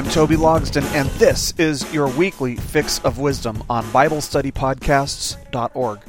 [0.00, 6.00] I'm Toby Logsdon, and this is your weekly fix of wisdom on BibleStudyPodcasts.org.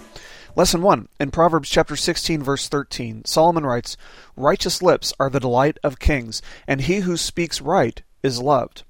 [0.55, 3.97] Lesson 1 in Proverbs chapter 16 verse 13 Solomon writes
[4.37, 8.83] Righteous lips are the delight of kings and he who speaks right is loved.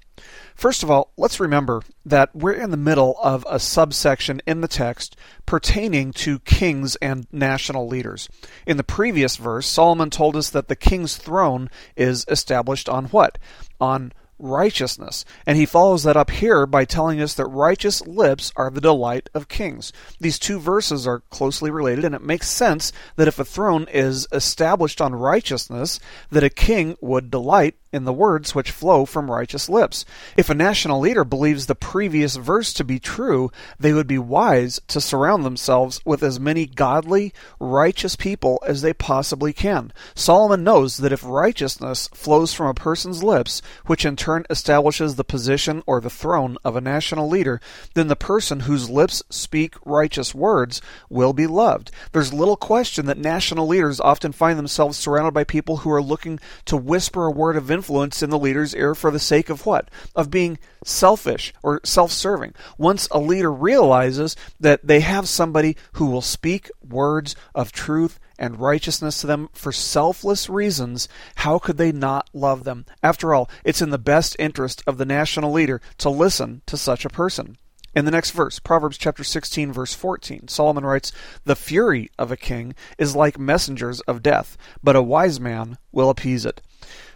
[0.54, 4.68] First of all, let's remember that we're in the middle of a subsection in the
[4.68, 8.28] text pertaining to kings and national leaders.
[8.68, 13.36] In the previous verse, Solomon told us that the king's throne is established on what?
[13.80, 14.12] On
[14.42, 15.24] righteousness.
[15.46, 19.30] And he follows that up here by telling us that righteous lips are the delight
[19.34, 19.92] of kings.
[20.20, 24.26] These two verses are closely related, and it makes sense that if a throne is
[24.32, 29.68] established on righteousness, that a king would delight in the words which flow from righteous
[29.68, 30.04] lips.
[30.36, 34.80] If a national leader believes the previous verse to be true, they would be wise
[34.88, 39.92] to surround themselves with as many godly, righteous people as they possibly can.
[40.14, 45.24] Solomon knows that if righteousness flows from a person's lips, which in turn establishes the
[45.24, 47.60] position or the throne of a national leader,
[47.92, 51.90] then the person whose lips speak righteous words will be loved.
[52.12, 56.40] There's little question that national leaders often find themselves surrounded by people who are looking
[56.64, 59.90] to whisper a word of influence in the leader's ear for the sake of what?
[60.14, 62.54] Of being selfish or self serving.
[62.78, 68.60] Once a leader realizes that they have somebody who will speak words of truth and
[68.60, 72.84] righteousness to them for selfless reasons, how could they not love them?
[73.02, 77.04] After all, it's in the best interest of the national leader to listen to such
[77.04, 77.56] a person.
[77.94, 81.12] In the next verse, Proverbs chapter 16 verse 14, Solomon writes,
[81.44, 86.08] "The fury of a king is like messengers of death, but a wise man will
[86.08, 86.62] appease it."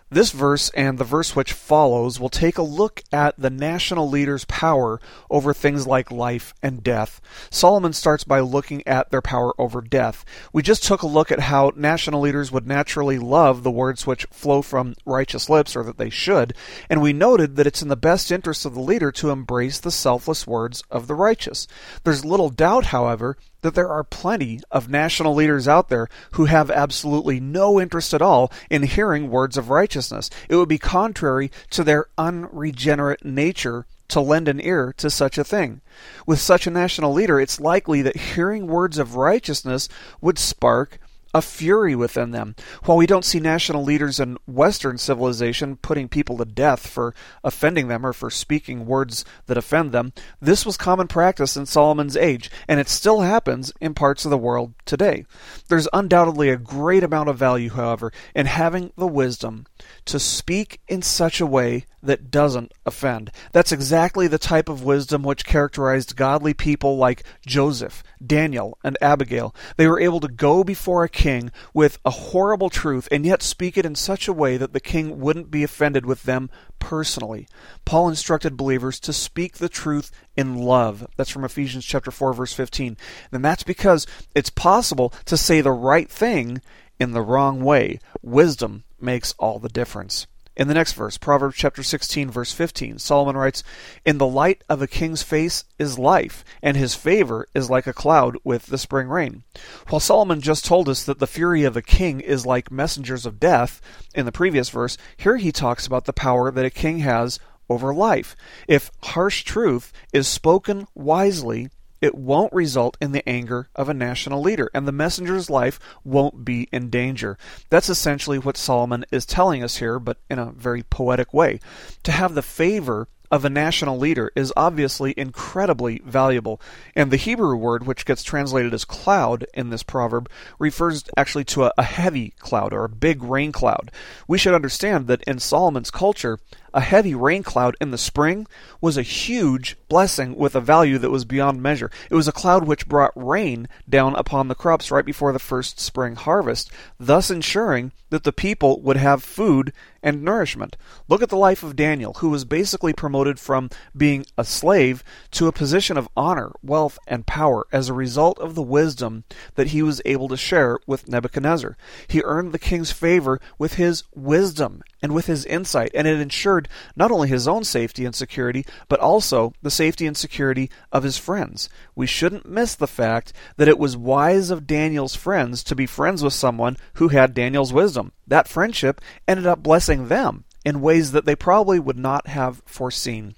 [0.08, 4.44] This verse and the verse which follows will take a look at the national leader's
[4.44, 7.20] power over things like life and death.
[7.50, 10.24] Solomon starts by looking at their power over death.
[10.52, 14.26] We just took a look at how national leaders would naturally love the words which
[14.30, 16.54] flow from righteous lips, or that they should,
[16.88, 19.90] and we noted that it's in the best interest of the leader to embrace the
[19.90, 21.66] selfless words of the righteous.
[22.04, 26.70] There's little doubt, however, that there are plenty of national leaders out there who have
[26.70, 30.30] absolutely no interest at all in hearing words of righteousness.
[30.48, 35.44] It would be contrary to their unregenerate nature to lend an ear to such a
[35.44, 35.80] thing.
[36.26, 39.88] With such a national leader, it's likely that hearing words of righteousness
[40.20, 41.00] would spark
[41.36, 42.56] a fury within them.
[42.84, 47.14] While we don't see national leaders in Western civilization putting people to death for
[47.44, 52.16] offending them or for speaking words that offend them, this was common practice in Solomon's
[52.16, 55.26] age, and it still happens in parts of the world today.
[55.68, 59.66] There's undoubtedly a great amount of value, however, in having the wisdom
[60.06, 63.30] to speak in such a way that doesn't offend.
[63.52, 69.54] That's exactly the type of wisdom which characterized godly people like Joseph, Daniel, and Abigail.
[69.76, 71.25] They were able to go before a king
[71.74, 75.18] with a horrible truth and yet speak it in such a way that the king
[75.18, 76.48] wouldn't be offended with them
[76.78, 77.48] personally.
[77.84, 81.06] Paul instructed believers to speak the truth in love.
[81.16, 82.96] That's from Ephesians chapter 4 verse 15.
[83.32, 86.60] And that's because it's possible to say the right thing
[87.00, 87.98] in the wrong way.
[88.22, 90.26] Wisdom makes all the difference.
[90.56, 93.62] In the next verse, Proverbs chapter 16 verse 15, Solomon writes,
[94.06, 97.92] "In the light of a king's face is life, and his favor is like a
[97.92, 99.42] cloud with the spring rain."
[99.88, 103.38] While Solomon just told us that the fury of a king is like messengers of
[103.38, 103.82] death
[104.14, 107.38] in the previous verse, here he talks about the power that a king has
[107.68, 108.34] over life.
[108.66, 111.68] If harsh truth is spoken wisely,
[112.00, 116.44] it won't result in the anger of a national leader, and the messenger's life won't
[116.44, 117.38] be in danger.
[117.70, 121.60] That's essentially what Solomon is telling us here, but in a very poetic way.
[122.04, 126.60] To have the favor of a national leader is obviously incredibly valuable.
[126.94, 130.28] And the Hebrew word, which gets translated as cloud in this proverb,
[130.58, 133.90] refers actually to a, heavy cloud or a big rain cloud.
[134.28, 136.38] We should understand that in Solomon's culture,
[136.76, 138.46] a heavy rain cloud in the spring
[138.82, 141.90] was a huge blessing with a value that was beyond measure.
[142.10, 145.80] It was a cloud which brought rain down upon the crops right before the first
[145.80, 146.70] spring harvest,
[147.00, 150.76] thus ensuring that the people would have food and nourishment.
[151.08, 155.02] Look at the life of Daniel, who was basically promoted from being a slave
[155.32, 159.24] to a position of honor, wealth, and power as a result of the wisdom
[159.54, 161.76] that he was able to share with Nebuchadnezzar.
[162.06, 166.68] He earned the king's favor with his wisdom and with his insight, and it ensured
[166.96, 171.16] not only his own safety and security, but also the safety and security of his
[171.16, 171.68] friends.
[171.94, 176.24] We shouldn't miss the fact that it was wise of Daniel's friends to be friends
[176.24, 178.10] with someone who had Daniel's wisdom.
[178.26, 183.36] That friendship ended up blessing them in ways that they probably would not have foreseen.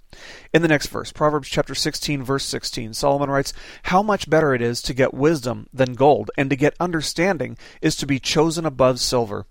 [0.54, 4.62] In the next verse, Proverbs chapter 16 verse 16, Solomon writes, "How much better it
[4.62, 9.00] is to get wisdom than gold, and to get understanding is to be chosen above
[9.00, 9.44] silver."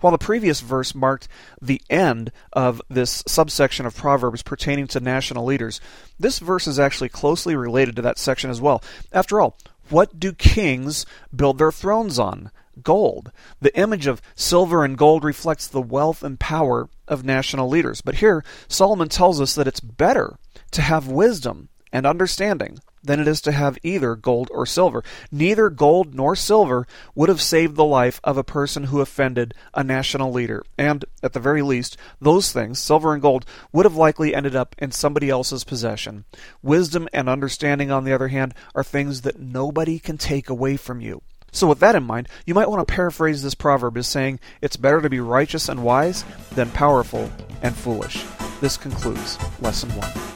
[0.00, 1.28] While the previous verse marked
[1.60, 5.80] the end of this subsection of Proverbs pertaining to national leaders,
[6.18, 8.82] this verse is actually closely related to that section as well.
[9.12, 9.56] After all,
[9.88, 12.50] what do kings build their thrones on?
[12.82, 13.30] Gold.
[13.60, 18.00] The image of silver and gold reflects the wealth and power of national leaders.
[18.00, 20.38] But here, Solomon tells us that it's better
[20.72, 25.02] to have wisdom and understanding than it is to have either gold or silver.
[25.30, 29.82] Neither gold nor silver would have saved the life of a person who offended a
[29.82, 30.62] national leader.
[30.76, 34.74] And, at the very least, those things, silver and gold, would have likely ended up
[34.78, 36.24] in somebody else's possession.
[36.62, 41.00] Wisdom and understanding, on the other hand, are things that nobody can take away from
[41.00, 41.22] you.
[41.52, 44.76] So, with that in mind, you might want to paraphrase this proverb as saying, It's
[44.76, 47.30] better to be righteous and wise than powerful
[47.62, 48.24] and foolish.
[48.60, 50.35] This concludes Lesson 1.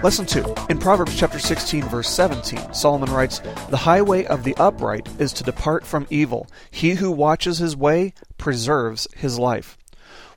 [0.00, 0.54] Lesson 2.
[0.70, 5.42] In Proverbs chapter 16 verse 17, Solomon writes, "The highway of the upright is to
[5.42, 6.46] depart from evil.
[6.70, 9.76] He who watches his way preserves his life."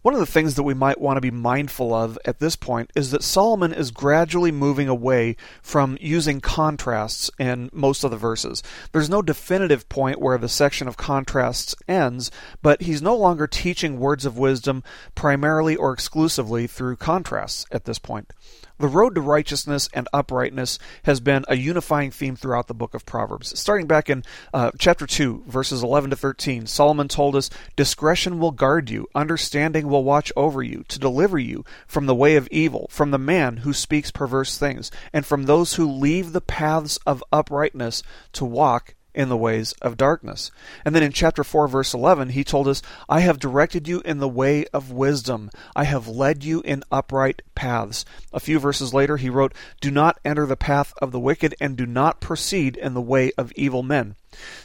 [0.01, 2.89] One of the things that we might want to be mindful of at this point
[2.95, 8.63] is that Solomon is gradually moving away from using contrasts in most of the verses.
[8.93, 12.31] There's no definitive point where the section of contrasts ends,
[12.63, 14.81] but he's no longer teaching words of wisdom
[15.13, 18.33] primarily or exclusively through contrasts at this point.
[18.81, 23.05] The road to righteousness and uprightness has been a unifying theme throughout the book of
[23.05, 23.59] Proverbs.
[23.59, 24.23] Starting back in
[24.55, 29.87] uh, chapter 2, verses 11 to 13, Solomon told us, Discretion will guard you, understanding
[29.87, 33.57] will watch over you, to deliver you from the way of evil, from the man
[33.57, 38.01] who speaks perverse things, and from those who leave the paths of uprightness
[38.33, 40.51] to walk in the ways of darkness.
[40.85, 44.19] And then in chapter 4, verse 11, he told us, I have directed you in
[44.19, 45.49] the way of wisdom.
[45.75, 48.05] I have led you in upright paths.
[48.33, 51.75] A few verses later, he wrote, Do not enter the path of the wicked, and
[51.75, 54.15] do not proceed in the way of evil men.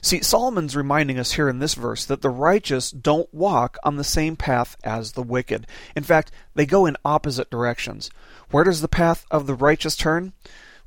[0.00, 4.04] See, Solomon's reminding us here in this verse that the righteous don't walk on the
[4.04, 5.66] same path as the wicked.
[5.96, 8.10] In fact, they go in opposite directions.
[8.50, 10.32] Where does the path of the righteous turn?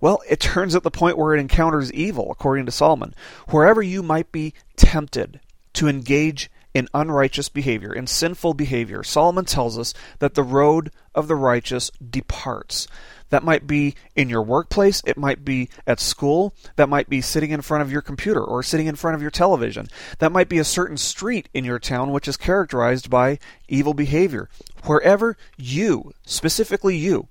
[0.02, 3.14] Well, it turns at the point where it encounters evil, according to Solomon.
[3.50, 5.40] Wherever you might be tempted
[5.74, 11.28] to engage in unrighteous behavior, in sinful behavior, Solomon tells us that the road of
[11.28, 12.88] the righteous departs.
[13.30, 17.52] That might be in your workplace, it might be at school, that might be sitting
[17.52, 19.88] in front of your computer or sitting in front of your television.
[20.18, 24.50] That might be a certain street in your town which is characterized by evil behavior.
[24.86, 27.28] Wherever you, specifically you,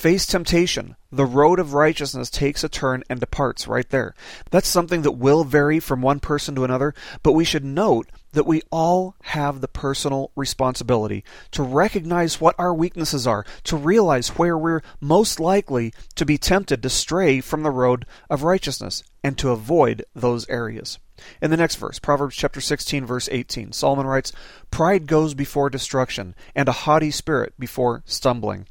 [0.00, 4.14] face temptation, the road of righteousness takes a turn and departs right there.
[4.50, 8.46] That's something that will vary from one person to another, but we should note that
[8.46, 14.56] we all have the personal responsibility to recognize what our weaknesses are, to realize where
[14.56, 19.50] we're most likely to be tempted to stray from the road of righteousness, and to
[19.50, 20.98] avoid those areas.
[21.42, 24.32] In the next verse, Proverbs chapter 16 verse 18, Solomon writes,
[24.70, 28.66] "Pride goes before destruction, and a haughty spirit before stumbling."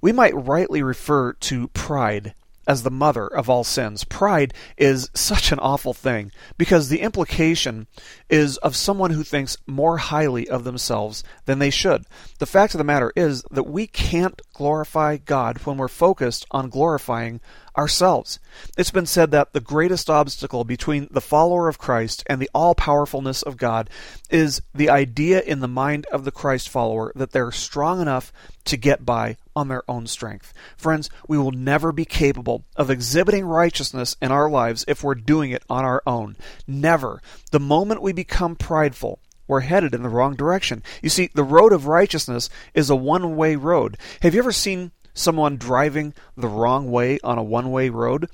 [0.00, 2.34] We might rightly refer to pride
[2.68, 4.04] as the mother of all sins.
[4.04, 7.86] Pride is such an awful thing because the implication
[8.28, 12.04] is of someone who thinks more highly of themselves than they should.
[12.38, 16.68] The fact of the matter is that we can't glorify God when we're focused on
[16.68, 17.40] glorifying
[17.76, 18.38] ourselves.
[18.76, 22.74] It's been said that the greatest obstacle between the follower of Christ and the all
[22.74, 23.88] powerfulness of God
[24.28, 28.30] is the idea in the mind of the Christ follower that they're strong enough
[28.64, 30.54] to get by on their own strength.
[30.76, 35.50] Friends, we will never be capable of exhibiting righteousness in our lives if we're doing
[35.50, 36.36] it on our own.
[36.66, 37.20] Never.
[37.50, 40.84] The moment we become prideful, we're headed in the wrong direction.
[41.02, 43.96] You see, the road of righteousness is a one way road.
[44.22, 48.28] Have you ever seen someone driving the wrong way on a one way road?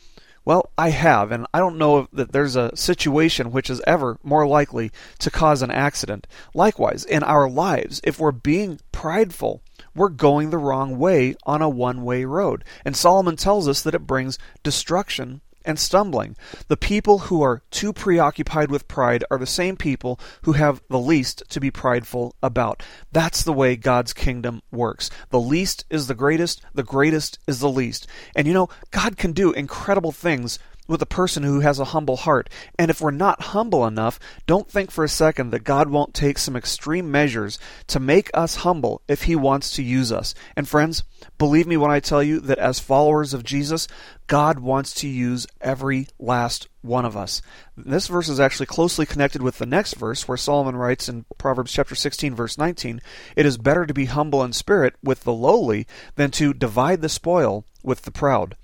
[0.47, 4.47] Well, I have, and I don't know that there's a situation which is ever more
[4.47, 6.27] likely to cause an accident.
[6.53, 9.63] Likewise, in our lives, if we're being prideful,
[9.95, 12.63] we're going the wrong way on a one way road.
[12.85, 16.37] And Solomon tells us that it brings destruction and stumbling.
[16.69, 20.99] The people who are too preoccupied with pride are the same people who have the
[20.99, 22.83] least to be prideful about.
[23.13, 25.11] That's the way God's kingdom works.
[25.31, 28.07] The least is the greatest, the greatest is the least.
[28.37, 32.17] And you know, God can do incredible things with a person who has a humble
[32.17, 32.51] heart.
[32.79, 36.39] And if we're not humble enough, don't think for a second that God won't take
[36.39, 40.35] some extreme measures to make us humble if He wants to use us.
[40.57, 41.05] And friends,
[41.39, 43.89] believe me when I tell you that as followers of Jesus,
[44.27, 47.41] God wants to use every last one of us.
[47.77, 51.73] This verse is actually closely connected with the next verse where Solomon writes in Proverbs
[51.73, 53.01] chapter 16 verse 19,
[53.37, 55.87] "It is better to be humble in spirit with the lowly
[56.17, 58.57] than to divide the spoil with the proud."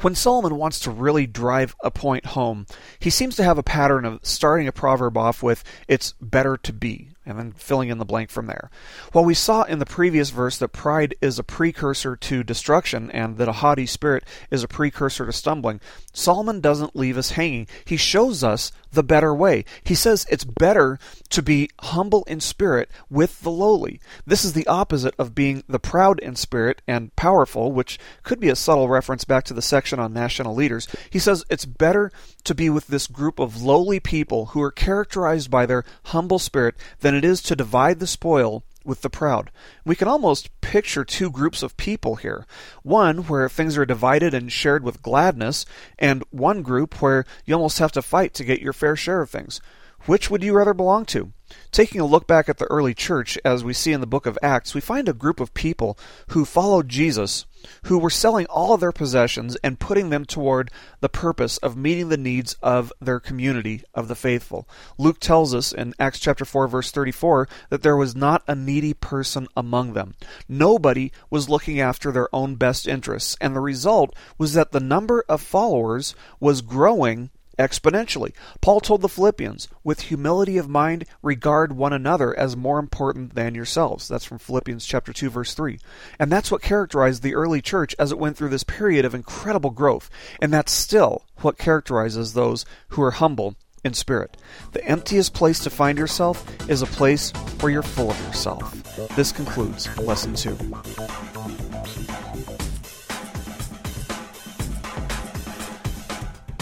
[0.00, 2.66] When Solomon wants to really drive a point home,
[2.98, 6.72] he seems to have a pattern of starting a proverb off with, it's better to
[6.72, 8.70] be, and then filling in the blank from there.
[9.12, 13.36] While we saw in the previous verse that pride is a precursor to destruction and
[13.38, 15.80] that a haughty spirit is a precursor to stumbling,
[16.12, 17.66] Solomon doesn't leave us hanging.
[17.84, 19.64] He shows us the better way.
[19.84, 20.98] He says it's better
[21.30, 24.00] to be humble in spirit with the lowly.
[24.26, 28.48] This is the opposite of being the proud in spirit and powerful, which could be
[28.48, 30.86] a subtle reference back to the section on national leaders.
[31.10, 32.12] He says it's better
[32.44, 36.74] to be with this group of lowly people who are characterized by their humble spirit
[37.00, 39.50] than it is to divide the spoil with the proud.
[39.84, 42.46] We can almost picture two groups of people here.
[42.82, 45.64] One where things are divided and shared with gladness,
[45.98, 49.30] and one group where you almost have to fight to get your fair share of
[49.30, 49.60] things.
[50.06, 51.32] Which would you rather belong to?
[51.70, 54.38] Taking a look back at the early church, as we see in the book of
[54.42, 55.96] Acts, we find a group of people
[56.28, 57.46] who followed Jesus,
[57.84, 62.08] who were selling all of their possessions and putting them toward the purpose of meeting
[62.08, 64.68] the needs of their community of the faithful.
[64.98, 68.94] Luke tells us in Acts chapter 4 verse 34 that there was not a needy
[68.94, 70.14] person among them.
[70.48, 75.24] Nobody was looking after their own best interests, and the result was that the number
[75.28, 78.32] of followers was growing exponentially.
[78.60, 83.54] Paul told the Philippians, with humility of mind, regard one another as more important than
[83.54, 84.08] yourselves.
[84.08, 85.78] That's from Philippians chapter 2 verse 3.
[86.18, 89.70] And that's what characterized the early church as it went through this period of incredible
[89.70, 90.10] growth.
[90.40, 94.36] And that's still what characterizes those who are humble in spirit.
[94.72, 97.30] The emptiest place to find yourself is a place
[97.60, 98.72] where you're full of yourself.
[99.16, 100.56] This concludes lesson 2.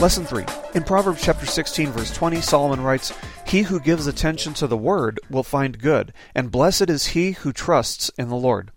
[0.01, 0.47] Lesson 3.
[0.75, 3.13] In Proverbs chapter 16 verse 20, Solomon writes,
[3.47, 7.53] "He who gives attention to the word will find good, and blessed is he who
[7.53, 8.71] trusts in the Lord."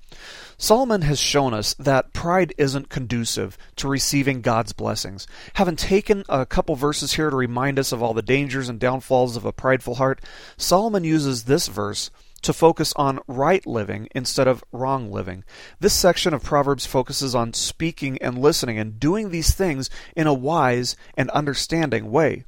[0.58, 5.26] Solomon has shown us that pride isn't conducive to receiving God's blessings.
[5.54, 9.38] Having taken a couple verses here to remind us of all the dangers and downfalls
[9.38, 10.20] of a prideful heart,
[10.58, 12.12] Solomon uses this verse
[12.44, 15.44] to focus on right living instead of wrong living.
[15.80, 20.34] This section of Proverbs focuses on speaking and listening and doing these things in a
[20.34, 22.46] wise and understanding way.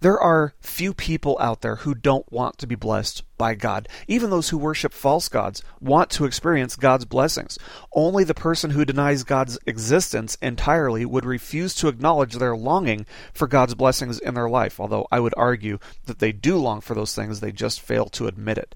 [0.00, 3.88] There are few people out there who don't want to be blessed by God.
[4.06, 7.58] Even those who worship false gods want to experience God's blessings.
[7.94, 13.46] Only the person who denies God's existence entirely would refuse to acknowledge their longing for
[13.48, 17.14] God's blessings in their life, although I would argue that they do long for those
[17.14, 18.74] things, they just fail to admit it.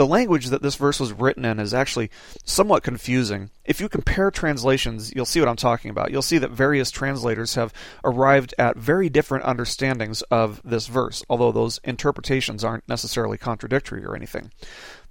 [0.00, 2.10] The language that this verse was written in is actually
[2.42, 3.50] somewhat confusing.
[3.66, 6.10] If you compare translations, you'll see what I'm talking about.
[6.10, 11.52] You'll see that various translators have arrived at very different understandings of this verse, although
[11.52, 14.50] those interpretations aren't necessarily contradictory or anything.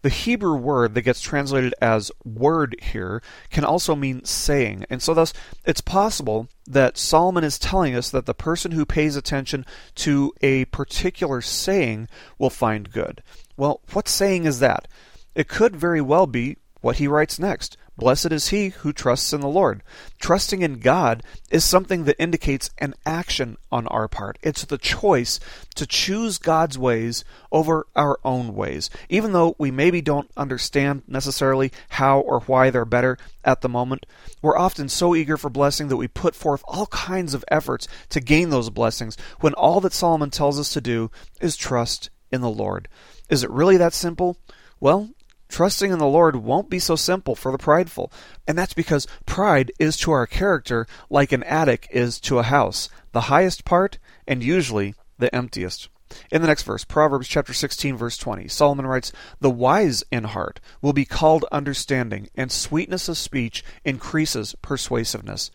[0.01, 5.13] The Hebrew word that gets translated as word here can also mean saying, and so
[5.13, 5.33] thus
[5.65, 9.65] it's possible that Solomon is telling us that the person who pays attention
[9.95, 13.21] to a particular saying will find good.
[13.57, 14.87] Well, what saying is that?
[15.35, 17.75] It could very well be what he writes next.
[17.99, 19.83] Blessed is he who trusts in the Lord.
[20.19, 24.39] Trusting in God is something that indicates an action on our part.
[24.41, 25.37] It's the choice
[25.75, 28.89] to choose God's ways over our own ways.
[29.09, 34.05] Even though we maybe don't understand necessarily how or why they're better at the moment,
[34.41, 38.21] we're often so eager for blessing that we put forth all kinds of efforts to
[38.21, 42.49] gain those blessings when all that Solomon tells us to do is trust in the
[42.49, 42.87] Lord.
[43.29, 44.37] Is it really that simple?
[44.79, 45.09] Well,
[45.49, 48.11] Trusting in the Lord won't be so simple for the prideful,
[48.47, 52.87] and that's because pride is to our character like an attic is to a house,
[53.11, 55.89] the highest part and usually the emptiest.
[56.31, 60.59] In the next verse, Proverbs chapter 16 verse 20, Solomon writes, "The wise in heart
[60.81, 65.51] will be called understanding, and sweetness of speech increases persuasiveness."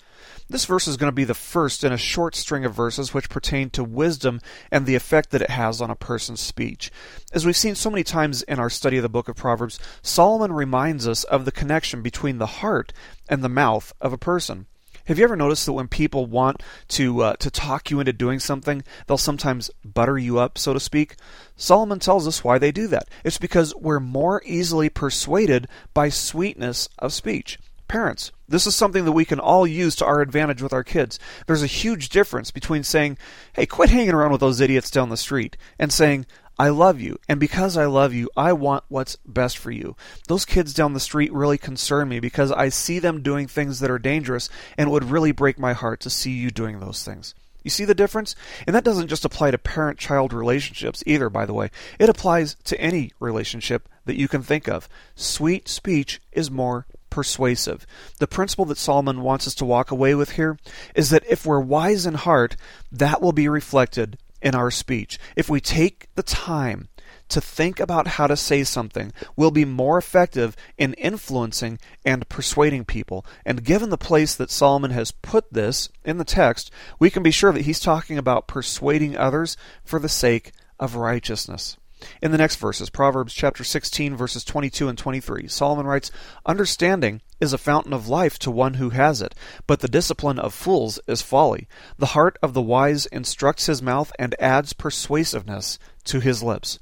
[0.49, 3.29] This verse is going to be the first in a short string of verses which
[3.29, 6.91] pertain to wisdom and the effect that it has on a person's speech.
[7.33, 10.53] As we've seen so many times in our study of the book of Proverbs, Solomon
[10.53, 12.93] reminds us of the connection between the heart
[13.29, 14.67] and the mouth of a person.
[15.07, 18.39] Have you ever noticed that when people want to uh, to talk you into doing
[18.39, 21.17] something, they'll sometimes butter you up, so to speak?
[21.57, 23.09] Solomon tells us why they do that.
[23.23, 27.59] It's because we're more easily persuaded by sweetness of speech.
[27.87, 31.19] Parents, this is something that we can all use to our advantage with our kids.
[31.47, 33.19] There's a huge difference between saying,
[33.53, 36.25] "Hey, quit hanging around with those idiots down the street," and saying,
[36.59, 39.97] I love you, and because I love you, I want what's best for you.
[40.29, 43.91] Those kids down the street really concern me because I see them doing things that
[43.91, 47.35] are dangerous, and it would really break my heart to see you doing those things.
[47.65, 48.37] You see the difference?
[48.67, 51.71] And that doesn't just apply to parent child relationships either, by the way.
[51.99, 54.89] It applies to any relationship that you can think of.
[55.17, 57.87] Sweet speech is more persuasive.
[58.19, 60.59] The principle that Solomon wants us to walk away with here
[60.95, 62.57] is that if we're wise in heart,
[62.93, 65.19] that will be reflected in our speech.
[65.35, 66.89] If we take the time
[67.29, 72.85] to think about how to say something we'll be more effective in influencing and persuading
[72.85, 73.25] people.
[73.47, 77.31] And given the place that Solomon has put this in the text, we can be
[77.31, 81.79] sure that he's talking about persuading others for the sake of righteousness.
[82.23, 86.11] In the next verses, Proverbs chapter 16, verses 22 and 23, Solomon writes,
[86.47, 89.35] Understanding is a fountain of life to one who has it,
[89.67, 91.69] but the discipline of fools is folly.
[91.99, 96.79] The heart of the wise instructs his mouth and adds persuasiveness to his lips.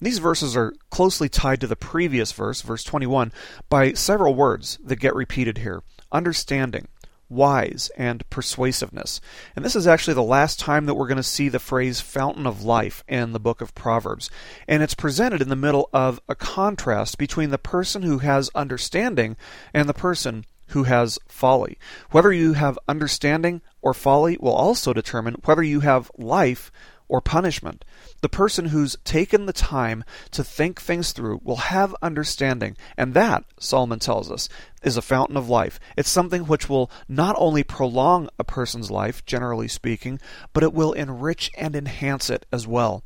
[0.00, 3.32] These verses are closely tied to the previous verse, verse 21,
[3.68, 5.82] by several words that get repeated here
[6.12, 6.88] understanding,
[7.28, 9.20] wise, and persuasiveness.
[9.54, 12.46] And this is actually the last time that we're going to see the phrase fountain
[12.46, 14.30] of life in the book of Proverbs.
[14.68, 19.36] And it's presented in the middle of a contrast between the person who has understanding
[19.74, 21.78] and the person who has folly.
[22.10, 26.72] Whether you have understanding or folly will also determine whether you have life
[27.08, 27.84] or punishment.
[28.22, 33.44] The person who's taken the time to think things through will have understanding, and that,
[33.58, 34.48] Solomon tells us,
[34.82, 35.80] is a fountain of life.
[35.96, 40.20] It's something which will not only prolong a person's life, generally speaking,
[40.52, 43.02] but it will enrich and enhance it as well.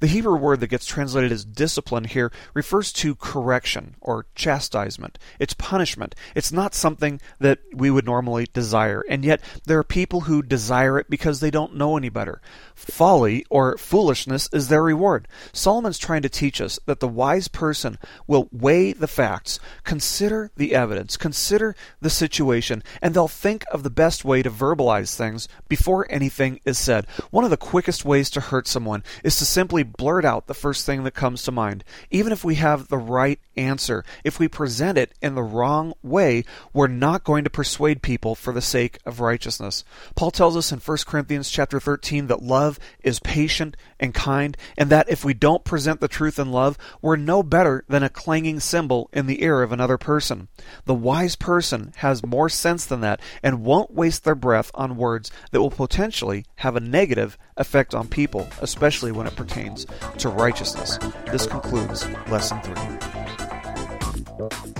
[0.00, 5.18] The Hebrew word that gets translated as discipline here refers to correction or chastisement.
[5.40, 6.14] It's punishment.
[6.34, 10.98] It's not something that we would normally desire, and yet there are people who desire
[10.98, 12.40] it because they don't know any better.
[12.74, 15.28] Folly or foolishness is their reward.
[15.52, 20.74] Solomon's trying to teach us that the wise person will weigh the facts, consider the
[20.74, 26.06] evidence, consider the situation, and they'll think of the best way to verbalize things before
[26.10, 27.06] anything is said.
[27.30, 30.86] One of the quickest ways to hurt someone is to simply blurt out the first
[30.86, 31.84] thing that comes to mind.
[32.10, 36.44] Even if we have the right answer, if we present it in the wrong way,
[36.72, 39.84] we're not going to persuade people for the sake of righteousness.
[40.14, 44.37] Paul tells us in 1 Corinthians chapter 13 that love is patient and kind,
[44.76, 48.08] and that if we don't present the truth in love, we're no better than a
[48.08, 50.48] clanging cymbal in the ear of another person.
[50.84, 55.30] The wise person has more sense than that and won't waste their breath on words
[55.50, 59.86] that will potentially have a negative effect on people, especially when it pertains
[60.18, 60.98] to righteousness.
[61.30, 64.77] This concludes Lesson 3.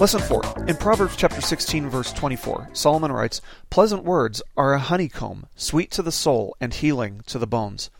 [0.00, 0.64] Lesson 4.
[0.66, 6.00] In Proverbs chapter 16 verse 24, Solomon writes, "Pleasant words are a honeycomb, sweet to
[6.00, 7.90] the soul and healing to the bones."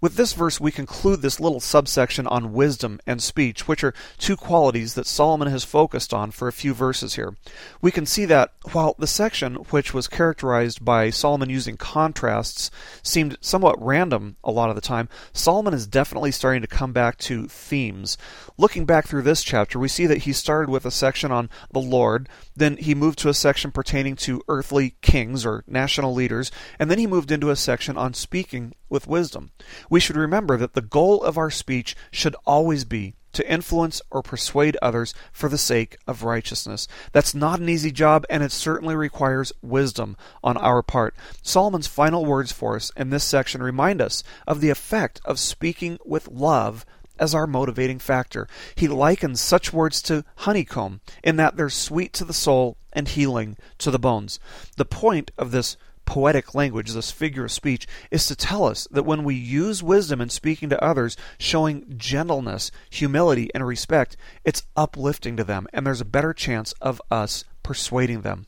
[0.00, 4.34] With this verse, we conclude this little subsection on wisdom and speech, which are two
[4.34, 7.36] qualities that Solomon has focused on for a few verses here.
[7.82, 12.70] We can see that while the section, which was characterized by Solomon using contrasts,
[13.02, 17.18] seemed somewhat random a lot of the time, Solomon is definitely starting to come back
[17.18, 18.16] to themes.
[18.56, 21.80] Looking back through this chapter, we see that he started with a section on the
[21.80, 26.90] Lord, then he moved to a section pertaining to earthly kings or national leaders, and
[26.90, 29.52] then he moved into a section on speaking with wisdom.
[29.88, 34.22] We should remember that the goal of our speech should always be to influence or
[34.22, 36.88] persuade others for the sake of righteousness.
[37.12, 41.14] That's not an easy job, and it certainly requires wisdom on our part.
[41.42, 45.98] Solomon's final words for us in this section remind us of the effect of speaking
[46.04, 46.84] with love
[47.20, 48.48] as our motivating factor.
[48.74, 53.56] He likens such words to honeycomb, in that they're sweet to the soul and healing
[53.78, 54.40] to the bones.
[54.76, 55.76] The point of this
[56.10, 60.20] poetic language, this figure of speech, is to tell us that when we use wisdom
[60.20, 66.00] in speaking to others, showing gentleness, humility, and respect, it's uplifting to them, and there's
[66.00, 68.46] a better chance of us persuading them.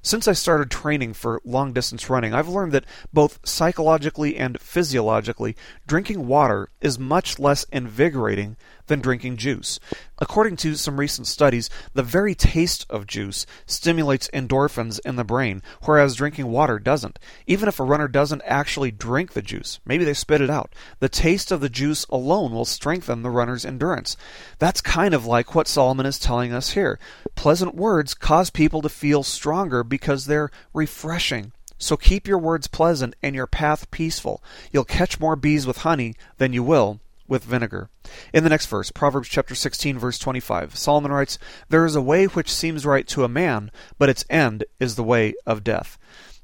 [0.00, 5.56] Since I started training for long distance running, I've learned that both psychologically and physiologically,
[5.86, 9.80] drinking water is much less invigorating than drinking juice.
[10.18, 15.62] According to some recent studies, the very taste of juice stimulates endorphins in the brain,
[15.84, 17.18] whereas drinking water doesn't.
[17.46, 21.08] Even if a runner doesn't actually drink the juice, maybe they spit it out, the
[21.08, 24.16] taste of the juice alone will strengthen the runner's endurance.
[24.58, 26.98] That's kind of like what Solomon is telling us here.
[27.34, 31.52] Pleasant words cause people to feel stronger because they're refreshing.
[31.78, 34.42] So keep your words pleasant and your path peaceful.
[34.72, 37.90] You'll catch more bees with honey than you will with vinegar.
[38.32, 42.26] In the next verse, Proverbs chapter 16 verse 25, Solomon writes, "There is a way
[42.26, 45.98] which seems right to a man, but its end is the way of death."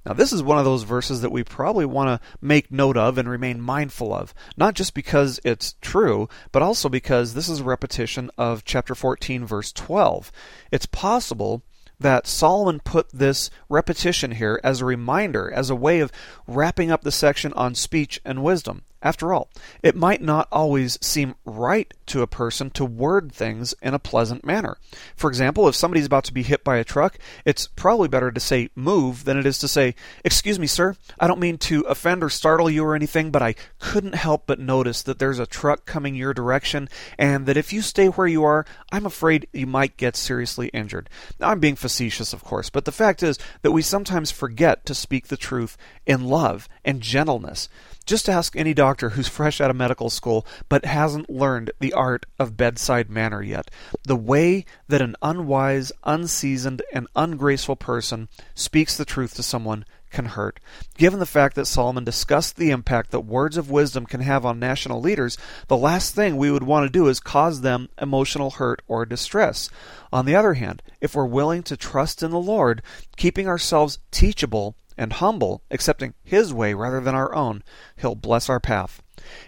[0.07, 3.19] Now, this is one of those verses that we probably want to make note of
[3.19, 7.64] and remain mindful of, not just because it's true, but also because this is a
[7.64, 10.33] repetition of chapter 14, verse 12.
[10.71, 11.62] It's possible
[11.99, 16.11] that Solomon put this repetition here as a reminder, as a way of
[16.47, 18.85] wrapping up the section on speech and wisdom.
[19.03, 19.49] After all,
[19.83, 24.45] it might not always seem right to a person to word things in a pleasant
[24.45, 24.77] manner.
[25.17, 28.41] For example, if somebody's about to be hit by a truck, it's probably better to
[28.41, 32.23] say move than it is to say, Excuse me, sir, I don't mean to offend
[32.23, 35.87] or startle you or anything, but I couldn't help but notice that there's a truck
[35.87, 39.97] coming your direction, and that if you stay where you are, I'm afraid you might
[39.97, 41.09] get seriously injured.
[41.39, 44.95] Now, I'm being facetious, of course, but the fact is that we sometimes forget to
[44.95, 47.69] speak the truth in love and gentleness.
[48.11, 52.27] Just ask any doctor who's fresh out of medical school but hasn't learned the art
[52.40, 53.70] of bedside manner yet.
[54.03, 60.25] The way that an unwise, unseasoned, and ungraceful person speaks the truth to someone can
[60.25, 60.59] hurt.
[60.99, 64.59] Given the fact that Solomon discussed the impact that words of wisdom can have on
[64.59, 68.83] national leaders, the last thing we would want to do is cause them emotional hurt
[68.88, 69.70] or distress.
[70.12, 72.83] On the other hand, if we're willing to trust in the Lord,
[73.16, 77.65] keeping ourselves teachable and humble, accepting His way rather than our own,
[77.97, 79.03] He'll bless our path.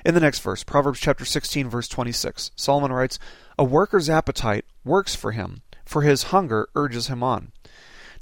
[0.04, 3.18] In the next verse, Proverbs chapter 16, verse 26, Solomon writes,
[3.58, 7.52] A worker's appetite works for him, for his hunger urges him on.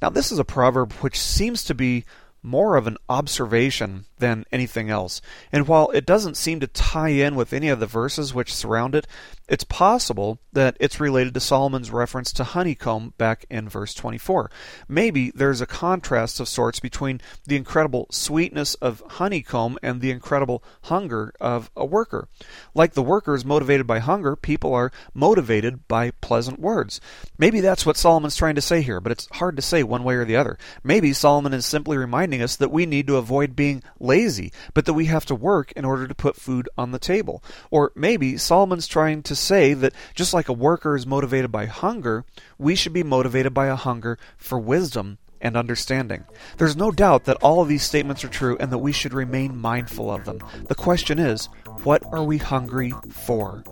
[0.03, 2.05] Now, this is a proverb which seems to be
[2.43, 5.21] more of an observation than anything else.
[5.51, 8.95] And while it doesn't seem to tie in with any of the verses which surround
[8.95, 9.07] it,
[9.49, 14.49] it's possible that it's related to Solomon's reference to honeycomb back in verse 24.
[14.89, 20.63] Maybe there's a contrast of sorts between the incredible sweetness of honeycomb and the incredible
[20.83, 22.29] hunger of a worker.
[22.75, 27.01] Like the workers motivated by hunger, people are motivated by pleasant words.
[27.37, 30.15] Maybe that's what Solomon's trying to say here, but it's hard to say one way
[30.15, 30.59] or the other.
[30.85, 34.95] Maybe Solomon is simply reminding us that we need to avoid being lazy, but that
[34.95, 37.45] we have to work in order to put food on the table.
[37.71, 42.25] Or maybe Solomon's trying to say that just like a worker is motivated by hunger,
[42.59, 46.25] we should be motivated by a hunger for wisdom and understanding.
[46.59, 49.57] There's no doubt that all of these statements are true and that we should remain
[49.57, 50.41] mindful of them.
[50.67, 51.47] The question is,
[51.85, 53.63] what are we hungry for?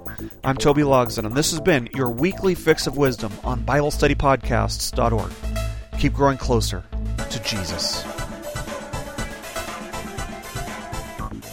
[0.45, 5.33] I'm Toby Logsdon, and this has been your weekly fix of wisdom on BibleStudyPodcasts.org.
[5.99, 6.85] Keep growing closer
[7.29, 8.18] to Jesus.